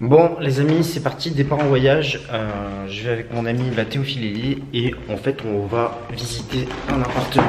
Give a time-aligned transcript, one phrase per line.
[0.00, 1.30] Bon les amis c'est parti.
[1.30, 2.48] Départ en voyage euh,
[2.88, 7.44] Je vais avec mon ami la Théophile et en fait on va visiter un appartement.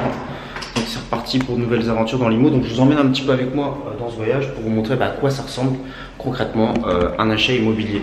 [0.76, 2.50] Donc c'est reparti pour de nouvelles aventures dans l'IMO.
[2.50, 4.68] Donc je vous emmène un petit peu avec moi euh, dans ce voyage pour vous
[4.68, 5.78] montrer bah, à quoi ça ressemble
[6.18, 8.02] concrètement euh, un achat immobilier.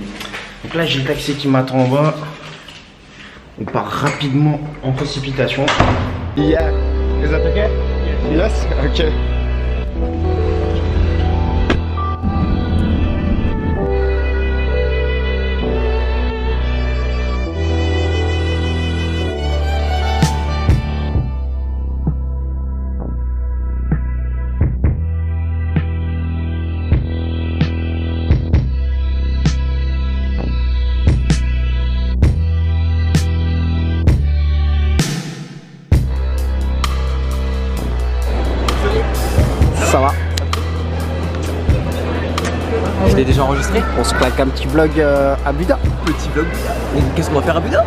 [0.64, 2.16] Donc là j'ai le taxi qui m'attend en bas.
[3.62, 5.68] On part rapidement en précipitation.
[6.36, 6.72] Yeah,
[7.24, 7.70] is that okay?
[8.34, 9.12] Yes, okay.
[39.92, 40.12] Ça va
[43.08, 43.82] Je l'ai déjà enregistré.
[44.00, 45.80] On se claque un petit vlog euh, à Buda.
[46.06, 46.46] Petit vlog.
[47.16, 47.84] Qu'est-ce qu'on va faire à Buda?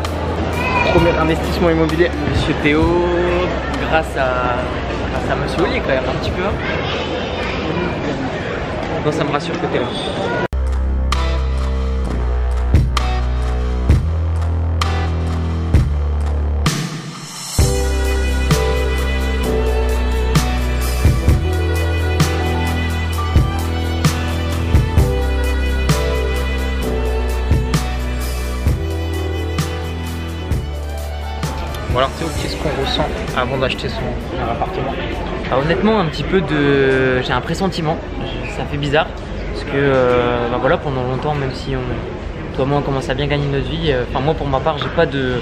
[0.93, 2.11] Premier investissement immobilier.
[2.31, 2.83] Monsieur Théo,
[3.89, 4.57] grâce à,
[5.11, 6.43] grâce à Monsieur Ollier quand même, un petit peu.
[6.43, 6.53] hein.
[9.07, 10.52] Non, ça me rassure que t'es là.
[33.37, 34.03] avant d'acheter son
[34.51, 34.93] appartement.
[35.57, 37.21] Honnêtement, un petit peu de.
[37.23, 37.99] J'ai un pressentiment,
[38.57, 39.07] ça fait bizarre.
[39.53, 42.57] Parce que euh, ben voilà, pendant longtemps, même si on.
[42.57, 43.91] Toi, moi, on commence à bien gagner notre vie.
[43.91, 45.35] Euh, enfin, moi, pour ma part, j'ai pas de.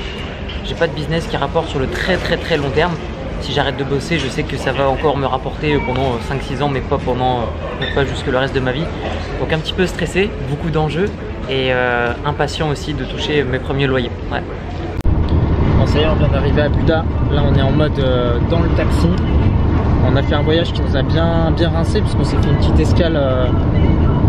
[0.65, 2.93] J'ai pas de business qui rapporte sur le très très très long terme.
[3.41, 6.63] Si j'arrête de bosser, je sais que ça va encore me rapporter pendant euh, 5-6
[6.63, 7.47] ans, mais pas pendant,
[7.95, 8.85] pas jusque le reste de ma vie.
[9.41, 11.09] Donc un petit peu stressé, beaucoup d'enjeux
[11.49, 11.73] et
[12.25, 14.11] impatient aussi de toucher mes premiers loyers.
[15.93, 19.09] Ça on vient d'arriver à Buda, là on est en mode euh, dans le taxi.
[20.07, 22.59] On a fait un voyage qui nous a bien, bien rincé puisqu'on s'est fait une
[22.59, 23.47] petite escale euh,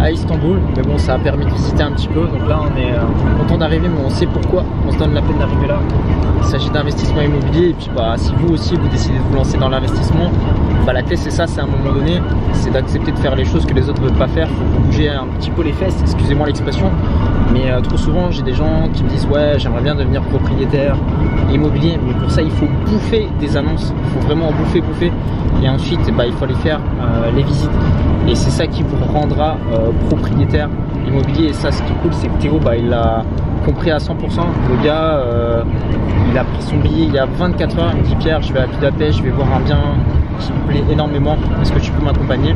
[0.01, 0.59] à Istanbul.
[0.75, 2.21] Mais bon ça a permis de visiter un petit peu.
[2.21, 3.01] Donc là on est euh,
[3.39, 5.77] content d'arriver mais on sait pourquoi on se donne la peine d'arriver là.
[6.39, 9.59] Il s'agit d'investissement immobilier et puis bah, si vous aussi vous décidez de vous lancer
[9.59, 10.31] dans l'investissement,
[10.87, 12.19] bah, la clé c'est ça, c'est à un moment donné,
[12.53, 14.47] c'est d'accepter de faire les choses que les autres ne veulent pas faire.
[14.47, 16.89] Faut bouger un petit peu les fesses, excusez-moi l'expression.
[17.53, 20.95] Mais euh, trop souvent j'ai des gens qui me disent ouais j'aimerais bien devenir propriétaire
[21.51, 25.11] immobilier, mais pour ça il faut bouffer des annonces, il faut vraiment en bouffer, bouffer.
[25.63, 27.69] Et ensuite bah, il faut aller faire euh, les visites.
[28.27, 30.69] Et c'est ça qui vous rendra euh, propriétaire
[31.07, 31.49] immobilier.
[31.49, 33.23] Et ça ce qui est cool c'est que Théo bah, il a
[33.65, 34.11] compris à 100%.
[34.69, 35.21] Le gars
[36.31, 38.53] il a pris son billet il y a 24 heures, il me dit Pierre je
[38.53, 39.79] vais à Budapest, je vais voir un bien
[40.39, 42.55] qui me plaît énormément, est-ce que tu peux m'accompagner?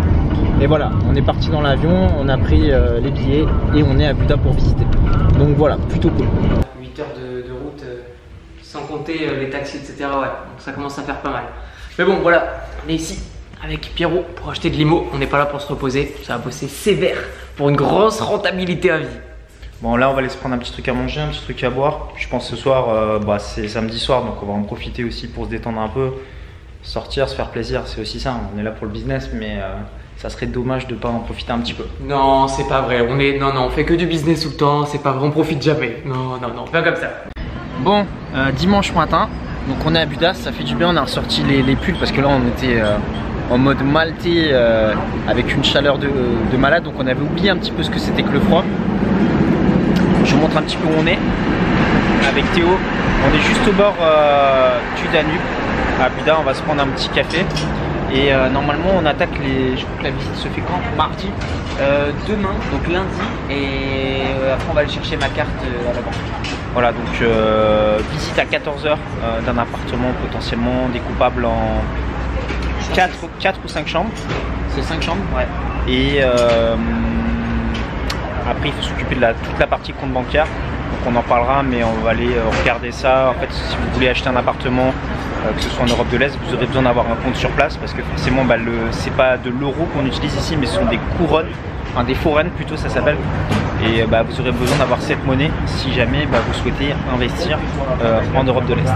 [0.61, 3.99] Et voilà, on est parti dans l'avion, on a pris euh, les billets et on
[3.99, 4.85] est à Buda pour visiter.
[5.37, 6.27] Donc voilà, plutôt cool.
[6.79, 8.01] 8 heures de, de route euh,
[8.61, 9.95] sans compter euh, les taxis, etc.
[9.99, 11.43] Ouais, donc ça commence à faire pas mal.
[11.97, 13.19] Mais bon, voilà, on est ici
[13.63, 15.07] avec Pierrot pour acheter de l'IMO.
[15.13, 17.17] On n'est pas là pour se reposer, ça va bosser sévère
[17.55, 19.07] pour une grosse rentabilité à vie.
[19.81, 21.63] Bon là on va aller se prendre un petit truc à manger, un petit truc
[21.63, 22.09] à boire.
[22.15, 25.27] Je pense ce soir, euh, bah, c'est samedi soir donc on va en profiter aussi
[25.27, 26.11] pour se détendre un peu,
[26.81, 28.39] sortir, se faire plaisir, c'est aussi ça.
[28.55, 29.73] On est là pour le business mais euh,
[30.17, 31.85] ça serait dommage de pas en profiter un petit peu.
[32.01, 33.05] Non, c'est pas vrai.
[33.09, 34.85] On est, non, non, on fait que du business tout le temps.
[34.85, 36.01] C'est pas vrai, on profite jamais.
[36.05, 37.09] Non, non, non, pas comme ça.
[37.79, 38.05] Bon,
[38.35, 39.27] euh, dimanche matin,
[39.67, 41.97] donc on est à Budas, ça fait du bien, on a ressorti les, les pulls
[41.99, 42.95] parce que là on était euh,
[43.51, 44.93] en mode maltais euh,
[45.27, 46.07] avec une chaleur de,
[46.51, 48.63] de malade, donc on avait oublié un petit peu ce que c'était que le froid.
[50.23, 51.19] Je vous montre un petit peu où on est
[52.27, 52.65] avec Théo.
[52.65, 55.41] On est juste au bord euh, du Danube
[56.01, 57.45] à Buda, on va se prendre un petit café.
[58.15, 59.75] Et euh, normalement on attaque les.
[59.75, 60.79] Je crois que la visite se fait quand?
[60.97, 61.29] Mardi
[61.81, 66.01] Euh, demain, donc lundi, et euh, après on va aller chercher ma carte à la
[66.01, 66.13] banque.
[66.71, 68.95] Voilà, donc euh, visite à 14h
[69.45, 71.81] d'un appartement potentiellement découpable en
[72.93, 74.11] 4, 4 ou 5 chambres.
[74.69, 75.23] C'est 5 chambres?
[75.35, 75.47] Ouais.
[75.91, 76.21] Et
[78.49, 80.47] après, il faut s'occuper de la, toute la partie compte bancaire.
[81.05, 83.29] Donc on en parlera, mais on va aller euh, regarder ça.
[83.35, 84.87] En fait, si vous voulez acheter un appartement,
[85.45, 87.49] euh, que ce soit en Europe de l'Est, vous aurez besoin d'avoir un compte sur
[87.51, 88.55] place parce que forcément, bah,
[88.91, 91.49] c'est pas de l'euro qu'on utilise ici, mais ce sont des couronnes,
[91.89, 93.17] enfin des foraines plutôt, ça s'appelle.
[93.83, 97.59] Et euh, bah, vous aurez besoin d'avoir cette monnaie si jamais bah, vous souhaitez investir
[98.35, 98.93] en Europe de l'Est.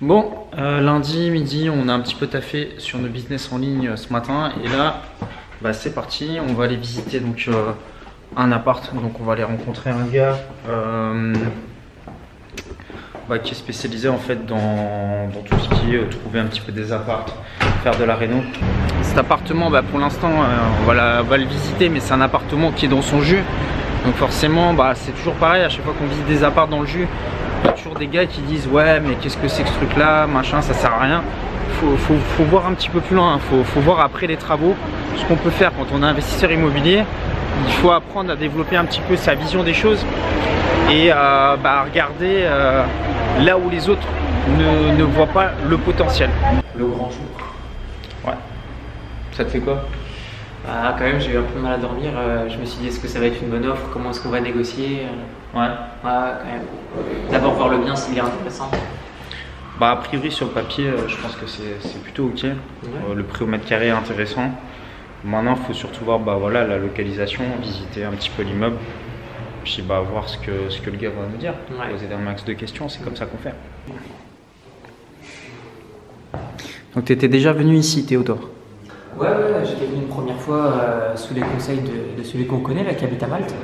[0.00, 4.12] Bon, lundi midi, on a un petit peu taffé sur nos business en ligne ce
[4.12, 5.02] matin et là,
[5.62, 6.38] bah, c'est parti.
[6.46, 7.48] On va aller visiter donc
[8.36, 8.94] un appart.
[8.94, 10.36] Donc on va aller rencontrer un gars
[10.68, 11.34] euh,
[13.28, 16.60] bah, qui est spécialisé en fait dans, tout ce qui est euh, trouver un petit
[16.60, 17.26] peu des apparts,
[17.82, 18.42] faire de la réno.
[19.02, 22.86] Cet appartement, bah, pour l'instant, euh, on, va le visiter, mais c'est un appartement qui
[22.86, 23.42] est dans son jus.
[24.04, 26.86] Donc forcément, bah, c'est toujours pareil, à chaque fois qu'on visite des apparts dans le
[26.86, 27.06] jus,
[27.62, 29.74] il y a toujours des gars qui disent ouais mais qu'est-ce que c'est que ce
[29.74, 31.22] truc là, machin, ça sert à rien.
[31.80, 31.96] Faut,
[32.36, 34.74] faut, voir un petit peu plus loin, faut, faut voir après les travaux
[35.16, 37.04] ce qu'on peut faire quand on est investisseur immobilier.
[37.66, 40.04] Il faut apprendre à développer un petit peu sa vision des choses
[40.90, 42.84] et euh, bah, regarder euh,
[43.40, 44.06] là où les autres
[44.58, 46.30] ne, ne voient pas le potentiel.
[46.76, 47.20] Le grand jour.
[48.26, 48.34] Ouais.
[49.32, 49.84] Ça te fait quoi?
[50.66, 52.10] Bah, quand même, j'ai eu un peu de mal à dormir.
[52.16, 53.82] Euh, je me suis dit, est-ce que ça va être une bonne offre?
[53.92, 55.02] Comment est-ce qu'on va négocier?
[55.04, 55.08] Euh,
[55.52, 55.62] Ouais.
[55.62, 55.68] Ouais,
[56.04, 56.62] quand même.
[57.32, 58.70] D'abord, voir le bien s'il est intéressant.
[59.80, 62.44] Bah a priori sur le papier, euh, je pense que c'est plutôt ok.
[62.44, 64.50] Euh, le prix au mètre carré est intéressant.
[65.24, 68.76] Maintenant, il faut surtout voir bah, voilà, la localisation, visiter un petit peu l'immeuble,
[69.64, 71.54] puis bah, voir ce que, ce que le gars va nous dire.
[71.78, 71.90] Ouais.
[71.90, 73.54] Poser un max de questions, c'est comme ça qu'on fait.
[76.94, 78.48] Donc tu étais déjà venu ici, Théodore?
[79.18, 82.60] Ouais, ouais, j'étais venu une première fois euh, sous les conseils de, de celui qu'on
[82.60, 83.54] connaît, là, qui habite à Malte.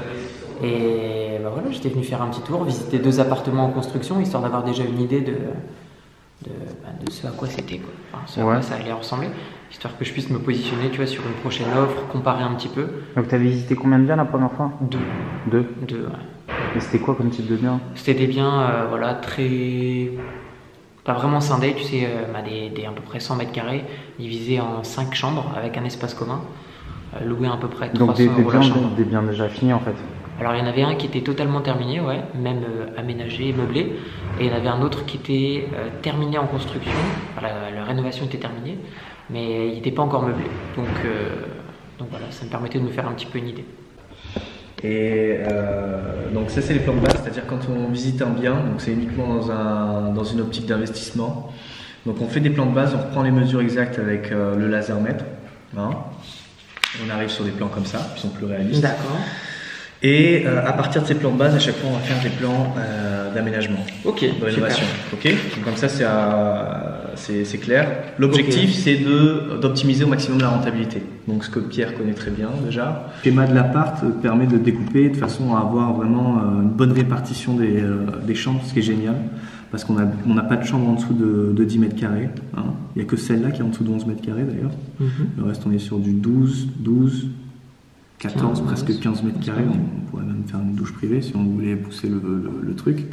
[0.63, 4.43] Et bah voilà, j'étais venu faire un petit tour, visiter deux appartements en construction, histoire
[4.43, 6.51] d'avoir déjà une idée de, de,
[6.83, 7.93] bah, de ce à quoi c'était, quoi.
[8.13, 9.29] Enfin, ce à quoi ça allait ressembler,
[9.71, 12.69] histoire que je puisse me positionner, tu vois, sur une prochaine offre, comparer un petit
[12.69, 12.87] peu.
[13.17, 14.73] Donc tu avais visité combien de biens la première fois?
[14.81, 14.99] Deux.
[15.47, 15.67] Deux.
[15.89, 16.55] Deux, ouais.
[16.77, 17.81] Et c'était quoi comme type de bien?
[17.95, 20.11] C'était des biens, euh, voilà, très.
[21.05, 23.85] pas vraiment scindés, tu sais, euh, bah, des, des à peu près 100 mètres carrés,
[24.19, 26.41] divisés en 5 chambres avec un espace commun,
[27.21, 28.89] euh, loué à peu près 300 Donc des, des euros la biens, chambre.
[28.97, 29.95] des biens déjà finis en fait.
[30.39, 33.81] Alors il y en avait un qui était totalement terminé, ouais, même euh, aménagé, meublé,
[34.39, 36.93] et il y en avait un autre qui était euh, terminé en construction,
[37.37, 38.77] Enfin, la, la rénovation était terminée,
[39.31, 40.45] mais il n'était pas encore meublé.
[40.77, 41.29] Donc, euh,
[41.99, 43.65] donc voilà, ça me permettait de me faire un petit peu une idée.
[44.83, 48.53] Et euh, donc ça c'est les plans de base, c'est-à-dire quand on visite un bien,
[48.53, 51.51] donc c'est uniquement dans, un, dans une optique d'investissement.
[52.05, 55.01] Donc on fait des plans de base, on reprend les mesures exactes avec le laser
[55.01, 55.25] mètre.
[55.79, 55.91] hein.
[57.05, 58.83] On arrive sur des plans comme ça, qui sont plus réalistes.
[58.83, 59.17] D'accord.
[60.03, 62.23] Et euh, à partir de ces plans de base, à chaque fois on va faire
[62.23, 64.85] des plans euh, d'aménagement, Ok, de rénovation.
[65.13, 67.89] Ok Donc Comme ça c'est à- c'est c'est clair.
[68.19, 71.03] L'objectif c'est de d'optimiser au maximum la rentabilité.
[71.27, 73.07] Donc ce que Pierre connaît très bien déjà.
[73.25, 76.69] Le schéma de l'appart euh, permet de découper de façon à avoir vraiment euh, une
[76.69, 79.15] bonne répartition des, euh, des chambres, ce qui est génial.
[79.71, 82.29] Parce qu'on n'a on n'a pas de chambre en dessous de, de 10 mètres carrés.
[82.57, 82.65] hein.
[82.95, 84.71] Il n'y a que celle-là qui est en dessous de 11 mètres carrés d'ailleurs.
[85.01, 85.09] Mhm.
[85.39, 87.29] Le reste, on est sur du 12, 12,
[88.19, 89.65] 14, 15, presque 15 mètres carrés.
[89.69, 93.05] On, pourrait même faire une douche privée si on voulait pousser le, le- le truc.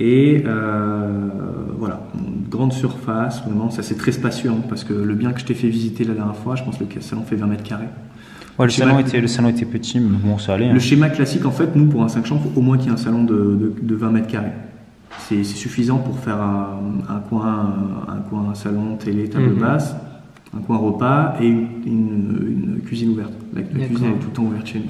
[0.00, 1.28] Et euh,
[1.76, 5.40] voilà, une grande surface, vraiment, ça c'est très spacieux hein, parce que le bien que
[5.40, 7.64] je t'ai fait visiter la dernière fois, je pense que le salon fait 20 mètres
[7.64, 7.88] carrés.
[8.60, 10.68] Ouais, le, salon était, le salon était petit, mais bon, ça allait.
[10.68, 10.72] hein.
[10.74, 12.90] Le schéma classique, en fait, nous pour un 5 chambres, faut au moins qu'il y
[12.90, 14.52] ait un salon de, de- de 20 mètres carrés.
[15.28, 16.78] C'est suffisant pour faire un,
[17.08, 17.74] un coin,
[18.08, 19.58] un coin salon, télé, table Mhm.
[19.60, 19.94] basse,
[20.56, 23.32] un coin repas et une, une- une cuisine ouverte.
[23.54, 24.86] La, cuisine est tout le temps ouverte chez nous.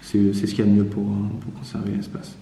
[0.00, 2.36] C'est ce qu'il y a de mieux pour, euh, pour conserver l'espace.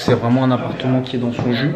[0.00, 1.74] C'est vraiment un appartement qui est dans son jus.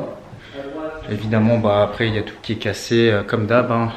[1.10, 3.70] Évidemment, bah, après il y a tout qui est cassé, euh, comme d'hab.
[3.70, 3.92] hein.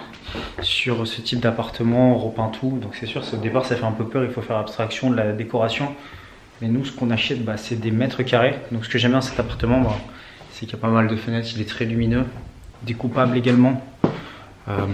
[0.62, 2.78] Sur ce type d'appartement, on repeint tout.
[2.82, 5.16] Donc c'est sûr, au départ ça fait un peu peur, il faut faire abstraction de
[5.16, 5.96] la décoration.
[6.62, 8.56] Mais nous, ce qu'on achète, bah, c'est des mètres carrés.
[8.72, 9.96] Donc ce que j'aime bien cet appartement, bah,
[10.52, 12.26] c'est qu'il y a pas mal de fenêtres, il est très lumineux,
[12.84, 13.82] découpable également.
[14.68, 14.86] Euh,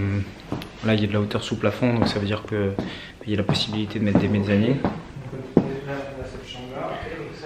[0.86, 3.34] là, il y a de la hauteur sous plafond, donc ça veut dire qu'il y
[3.34, 4.76] a la possibilité de mettre des mezzanines.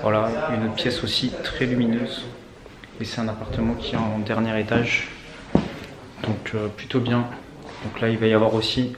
[0.02, 2.24] Voilà, une autre pièce aussi très lumineuse.
[3.00, 5.08] Et c'est un appartement qui est en dernier étage.
[6.22, 7.24] Donc euh, plutôt bien.
[7.84, 8.92] Donc là il va y avoir aussi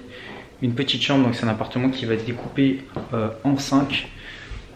[0.62, 1.24] une petite chambre.
[1.24, 4.08] Donc c'est un appartement qui va être découpé euh, en 5.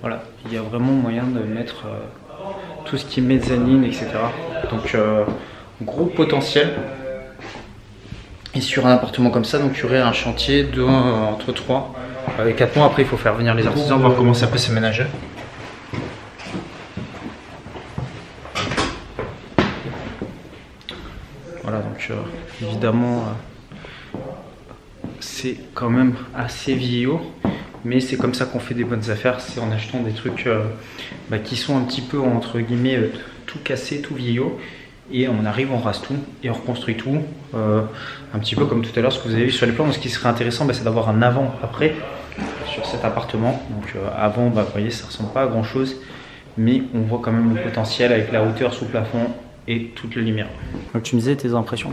[0.01, 2.45] Voilà, il y a vraiment moyen de mettre euh,
[2.87, 4.09] tout ce qui est mezzanine, etc.
[4.71, 4.97] Donc
[5.83, 6.71] gros potentiel.
[8.55, 11.95] Et sur un appartement comme ça, donc il y aurait un chantier de entre 3
[12.47, 12.87] et 4 mois.
[12.87, 15.05] Après il faut faire venir les artisans, voir comment ça peut se ménager.
[22.11, 22.15] Euh,
[22.63, 23.25] évidemment,
[24.15, 24.19] euh,
[25.21, 27.21] c'est quand même assez vieillot.
[27.85, 30.65] Mais c'est comme ça qu'on fait des bonnes affaires, c'est en achetant des trucs euh,
[31.29, 32.99] bah, qui sont un petit peu entre guillemets
[33.45, 34.59] tout cassé, tout vieillot.
[35.13, 37.21] Et on arrive, on rase tout et on reconstruit tout.
[37.53, 39.93] Un petit peu comme tout à l'heure ce que vous avez vu sur les plans.
[39.93, 41.95] ce qui serait intéressant, bah, c'est d'avoir un avant-après
[42.73, 43.63] sur cet appartement.
[43.69, 45.97] Donc avant, bah, vous voyez, ça ressemble pas à grand chose.
[46.57, 49.27] Mais on voit quand même le potentiel avec la hauteur sous plafond
[49.69, 50.49] et toute la lumière.
[50.93, 51.93] Donc tu me disais tes impressions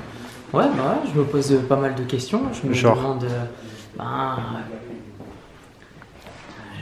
[0.54, 2.42] Ouais, bah ouais, je me pose pas mal de questions.
[2.62, 2.96] Je me Genre.
[2.98, 3.26] demande.
[3.98, 4.36] ben,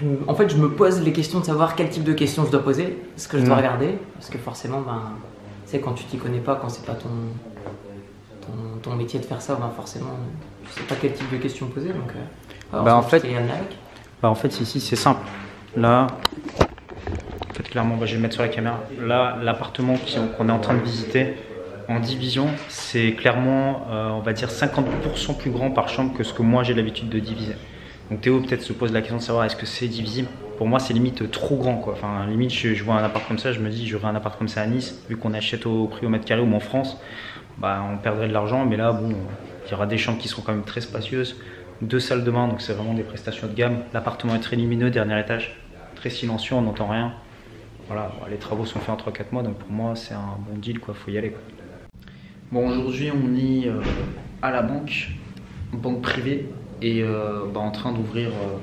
[0.02, 2.46] je me- en fait, je me pose les questions de savoir quel type de questions
[2.46, 3.60] je dois poser, ce que je dois Mm.
[3.60, 5.02] regarder, parce que forcément, ben,
[5.66, 7.10] tu sais, quand tu t'y connais pas, quand c'est pas ton,
[8.42, 10.18] ton, ton métier de faire ça, ben forcément,
[10.66, 11.90] tu sais pas quel type de questions poser.
[11.90, 13.26] Donc, euh, alors, Bah, en fait-.
[14.22, 15.22] Bah en fait ici c'est simple.
[15.78, 16.08] Là,
[17.70, 18.84] clairement, bah, je vais le mettre sur la caméra.
[19.02, 19.96] Là, l'appartement
[20.38, 21.36] qu'on est en train de visiter
[21.88, 26.34] en division, c'est clairement, euh, on va dire 50% plus grand par chambre que ce
[26.34, 27.56] que moi j'ai l'habitude de diviser.
[28.12, 30.30] Donc Théo peut-être se pose la question de savoir est-ce que c'est divisible?
[30.58, 31.84] Pour moi, c'est limite trop grand.
[31.88, 34.38] Enfin, limite, je, je vois un appart comme ça, je me dis j'aurais un appart
[34.38, 37.00] comme ça à Nice, vu qu'on achète au prix au mètre carré ou en France,
[37.58, 38.66] bah on perdrait de l'argent.
[38.66, 39.16] Mais là, bon,
[39.66, 41.38] il y aura des chambres qui sont quand même très spacieuses
[41.82, 43.84] deux salles de bain, donc c'est vraiment des prestations de gamme.
[43.94, 45.56] L'appartement est très lumineux, dernier étage,
[45.96, 47.14] très silencieux, on n'entend rien.
[47.90, 50.80] Voilà, les travaux sont faits en 3-4 mois, donc pour moi c'est un bon deal,
[50.80, 51.32] quoi, faut y aller.
[51.32, 51.42] Quoi.
[52.52, 53.82] Bon, aujourd'hui on est euh,
[54.44, 55.10] à la banque,
[55.74, 56.50] banque privée,
[56.84, 58.58] et euh, bah, en train d'ouvrir euh,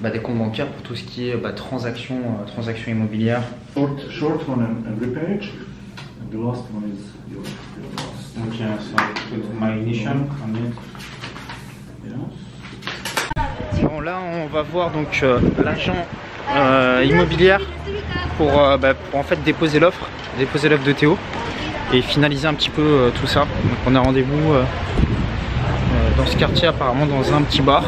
[0.00, 3.42] bah, des comptes bancaires pour tout ce qui est bah, transactions, euh, transactions immobilières.
[3.74, 4.86] Short, short one and.
[4.86, 7.42] And the last one is your,
[7.76, 8.34] your last.
[8.38, 8.96] Donc, so
[9.28, 10.72] put my initial on it.
[12.06, 12.14] Yes.
[13.82, 16.06] Bon, là, on va voir donc euh, l'agent
[16.56, 17.60] euh, immobilière
[18.36, 20.06] pour, euh, bah, en fait déposer l'offre,
[20.38, 21.18] déposer l'offre de Théo
[21.92, 23.40] et finaliser un petit peu euh, tout ça.
[23.40, 27.84] Donc, on a rendez-vous euh, euh, dans ce quartier, apparemment dans un petit bar.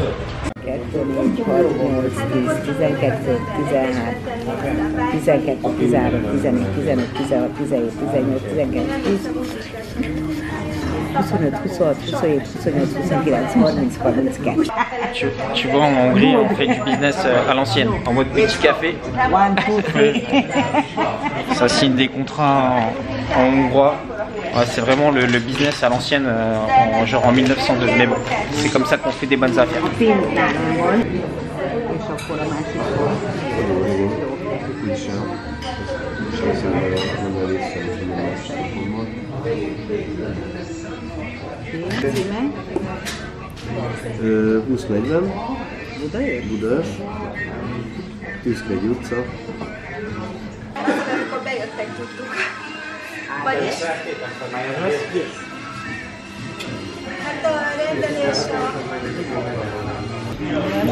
[11.15, 11.23] 1,
[15.13, 18.57] Tu, tu vois, en Hongrie, on fait du business euh, à l'ancienne, en mode petit
[18.57, 18.95] café.
[19.55, 21.55] 2, 3.
[21.55, 22.73] Ça signe des contrats
[23.35, 23.95] en, en hongrois.
[24.55, 26.57] Ouais, c'est vraiment le, le business à l'ancienne, euh,
[27.01, 27.87] en, genre en 1902.
[27.97, 28.15] Mais bon,
[28.53, 29.81] c'est comme ça qu'on fait des bonnes affaires.
[41.89, 42.51] És akkor a másik Címe?
[44.21, 45.31] Ö, 20-40,
[45.99, 46.45] Budaörs?
[46.47, 46.87] Budaörs,
[48.43, 49.15] Tűzkegy utca,
[51.13, 52.33] amikor bejöttek, tudtuk.
[53.43, 53.81] Vagyis?
[57.23, 58.83] Hát a rendelés a...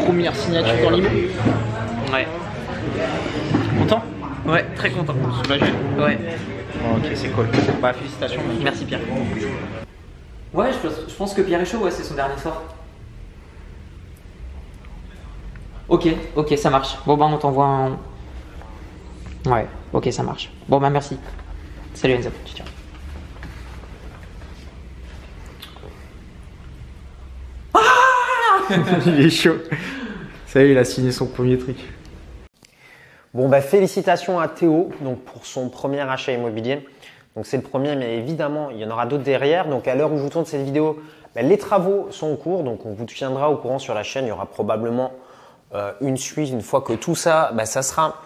[0.06, 1.10] Première signature dans l'IMO.
[2.12, 2.28] Ouais.
[3.78, 4.04] Content?
[4.46, 5.16] Ouais, très content.
[5.44, 6.18] Soulagé Ouais.
[6.96, 7.48] Ok, c'est cool.
[7.82, 8.42] Bah, félicitations.
[8.64, 9.02] Merci Pierre.
[10.54, 12.62] Ouais, je pense, je pense que Pierre est chaud, ouais, c'est son dernier soir.
[15.90, 16.98] Ok, ok, ça marche.
[17.06, 17.98] Bon bah on t'envoie un...
[19.46, 20.52] Ouais, ok, ça marche.
[20.68, 21.18] Bon bah merci.
[21.94, 22.66] Salut Enzo, ciao.
[22.66, 22.68] ciao.
[29.06, 29.58] il est chaud.
[30.48, 31.78] Ça y est, il a signé son premier truc.
[33.34, 36.88] Bon, bah, félicitations à Théo donc pour son premier achat immobilier.
[37.36, 39.68] Donc c'est le premier, mais évidemment, il y en aura d'autres derrière.
[39.68, 41.00] Donc à l'heure où je vous tourne cette vidéo,
[41.36, 42.64] bah, les travaux sont en cours.
[42.64, 44.26] Donc on vous tiendra au courant sur la chaîne.
[44.26, 45.12] Il y aura probablement
[45.74, 48.22] euh, une suite une fois que tout ça, bah, ça sera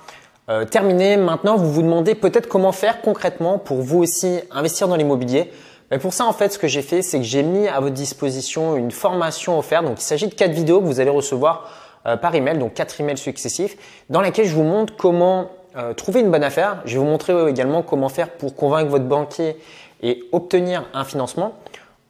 [0.50, 1.16] euh, terminé.
[1.16, 5.52] Maintenant, vous vous demandez peut-être comment faire concrètement pour vous aussi investir dans l'immobilier.
[5.90, 7.96] Bah, pour ça, en fait, ce que j'ai fait, c'est que j'ai mis à votre
[7.96, 9.86] disposition une formation offerte.
[9.86, 11.72] Donc il s'agit de quatre vidéos que vous allez recevoir
[12.06, 13.78] euh, par email, donc quatre emails successifs,
[14.10, 16.82] dans lesquels je vous montre comment euh, trouver une bonne affaire.
[16.86, 19.58] Je vais vous montrer également comment faire pour convaincre votre banquier
[20.02, 21.54] et obtenir un financement.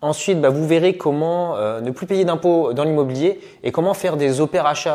[0.02, 4.16] Ensuite, bah, vous verrez comment euh, ne plus payer d'impôts dans l'immobilier et comment faire
[4.16, 4.92] des, opérations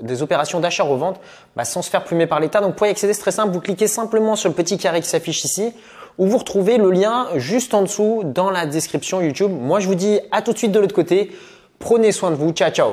[0.00, 1.20] des opérations d'achat-revente
[1.56, 2.60] bah, sans se faire plumer par l'État.
[2.60, 3.52] Donc pour y accéder, c'est très simple.
[3.52, 5.72] Vous cliquez simplement sur le petit carré qui s'affiche ici
[6.18, 9.50] ou vous retrouvez le lien juste en dessous dans la description YouTube.
[9.50, 11.32] Moi, je vous dis à tout de suite de l'autre côté.
[11.78, 12.52] Prenez soin de vous.
[12.52, 12.86] Ciao, ciao.